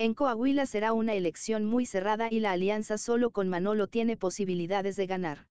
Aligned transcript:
En 0.00 0.14
Coahuila 0.14 0.64
será 0.64 0.94
una 0.94 1.12
elección 1.12 1.66
muy 1.66 1.84
cerrada 1.84 2.28
y 2.30 2.40
la 2.40 2.52
alianza 2.52 2.96
solo 2.96 3.32
con 3.32 3.50
Manolo 3.50 3.86
tiene 3.86 4.16
posibilidades 4.16 4.96
de 4.96 5.06
ganar. 5.06 5.46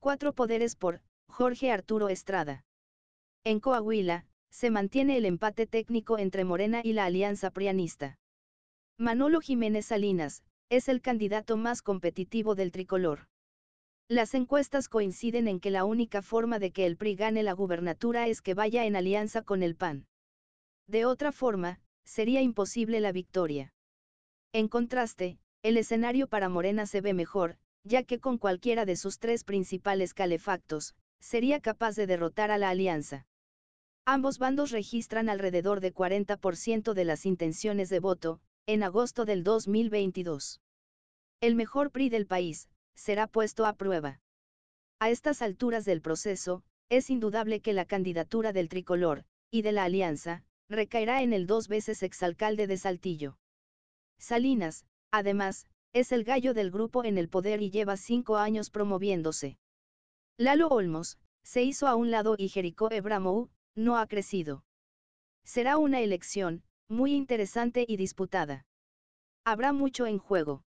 Cuatro 0.00 0.32
poderes 0.32 0.74
por 0.74 1.02
Jorge 1.28 1.70
Arturo 1.70 2.08
Estrada. 2.08 2.64
En 3.44 3.60
Coahuila, 3.60 4.26
se 4.50 4.72
mantiene 4.72 5.18
el 5.18 5.24
empate 5.24 5.68
técnico 5.68 6.18
entre 6.18 6.42
Morena 6.42 6.80
y 6.82 6.94
la 6.94 7.04
alianza 7.04 7.52
prianista. 7.52 8.18
Manolo 8.98 9.40
Jiménez 9.40 9.86
Salinas, 9.86 10.42
es 10.68 10.88
el 10.88 11.00
candidato 11.00 11.56
más 11.56 11.80
competitivo 11.80 12.56
del 12.56 12.72
tricolor. 12.72 13.28
Las 14.08 14.34
encuestas 14.34 14.88
coinciden 14.88 15.46
en 15.46 15.60
que 15.60 15.70
la 15.70 15.84
única 15.84 16.22
forma 16.22 16.58
de 16.58 16.72
que 16.72 16.86
el 16.86 16.96
PRI 16.96 17.14
gane 17.14 17.44
la 17.44 17.52
gubernatura 17.52 18.26
es 18.26 18.42
que 18.42 18.54
vaya 18.54 18.84
en 18.84 18.96
alianza 18.96 19.42
con 19.42 19.62
el 19.62 19.76
PAN. 19.76 20.08
De 20.88 21.04
otra 21.04 21.30
forma, 21.30 21.78
sería 22.04 22.42
imposible 22.42 23.00
la 23.00 23.12
victoria. 23.12 23.72
En 24.52 24.68
contraste, 24.68 25.38
el 25.62 25.76
escenario 25.76 26.26
para 26.26 26.48
Morena 26.48 26.86
se 26.86 27.00
ve 27.00 27.14
mejor, 27.14 27.56
ya 27.84 28.02
que 28.02 28.18
con 28.18 28.38
cualquiera 28.38 28.84
de 28.84 28.96
sus 28.96 29.18
tres 29.18 29.44
principales 29.44 30.14
calefactos, 30.14 30.94
sería 31.20 31.60
capaz 31.60 31.96
de 31.96 32.06
derrotar 32.06 32.50
a 32.50 32.58
la 32.58 32.70
alianza. 32.70 33.26
Ambos 34.06 34.38
bandos 34.38 34.70
registran 34.70 35.28
alrededor 35.28 35.80
de 35.80 35.94
40% 35.94 36.94
de 36.94 37.04
las 37.04 37.26
intenciones 37.26 37.88
de 37.90 38.00
voto, 38.00 38.40
en 38.66 38.82
agosto 38.82 39.24
del 39.24 39.44
2022. 39.44 40.60
El 41.40 41.54
mejor 41.54 41.90
PRI 41.90 42.08
del 42.08 42.26
país, 42.26 42.68
será 42.94 43.26
puesto 43.26 43.66
a 43.66 43.74
prueba. 43.74 44.20
A 44.98 45.10
estas 45.10 45.42
alturas 45.42 45.84
del 45.84 46.02
proceso, 46.02 46.62
es 46.88 47.08
indudable 47.08 47.60
que 47.60 47.72
la 47.72 47.84
candidatura 47.84 48.52
del 48.52 48.68
tricolor, 48.68 49.24
y 49.50 49.62
de 49.62 49.72
la 49.72 49.84
alianza, 49.84 50.44
recaerá 50.70 51.22
en 51.22 51.32
el 51.32 51.46
dos 51.46 51.68
veces 51.68 52.02
exalcalde 52.02 52.66
de 52.66 52.76
Saltillo. 52.76 53.36
Salinas, 54.18 54.86
además, 55.10 55.66
es 55.92 56.12
el 56.12 56.24
gallo 56.24 56.54
del 56.54 56.70
grupo 56.70 57.04
en 57.04 57.18
el 57.18 57.28
poder 57.28 57.60
y 57.60 57.70
lleva 57.70 57.96
cinco 57.96 58.36
años 58.36 58.70
promoviéndose. 58.70 59.58
Lalo 60.38 60.68
Olmos, 60.68 61.18
se 61.42 61.62
hizo 61.62 61.88
a 61.88 61.96
un 61.96 62.10
lado 62.10 62.36
y 62.38 62.48
Jericó 62.48 62.90
Ebramou, 62.90 63.50
no 63.74 63.98
ha 63.98 64.06
crecido. 64.06 64.64
Será 65.44 65.78
una 65.78 66.00
elección, 66.00 66.62
muy 66.88 67.14
interesante 67.14 67.84
y 67.86 67.96
disputada. 67.96 68.66
Habrá 69.44 69.72
mucho 69.72 70.06
en 70.06 70.18
juego. 70.18 70.62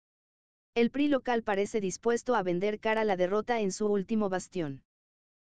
El 0.73 0.89
PRI 0.89 1.09
local 1.09 1.43
parece 1.43 1.81
dispuesto 1.81 2.35
a 2.35 2.43
vender 2.43 2.79
cara 2.79 3.03
la 3.03 3.17
derrota 3.17 3.59
en 3.59 3.71
su 3.71 3.87
último 3.87 4.29
bastión. 4.29 4.83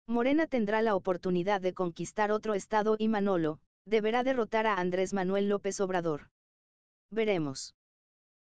Morena 0.07 0.47
tendrá 0.47 0.83
la 0.83 0.97
oportunidad 0.97 1.61
de 1.61 1.73
conquistar 1.73 2.31
otro 2.31 2.53
estado 2.55 2.97
y 2.99 3.09
Manolo, 3.09 3.61
deberá 3.87 4.23
derrotar 4.23 4.67
a 4.67 4.81
Andrés 4.81 5.13
Manuel 5.13 5.49
López 5.49 5.81
Obrador. 5.81 6.31
Veremos. 7.11 7.75